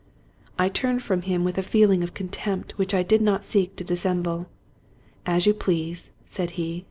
[0.57, 3.83] I turned from him with a feeling of contempt which I did not seek to
[3.83, 4.47] dissemble."
[5.27, 6.79] As you please," said he.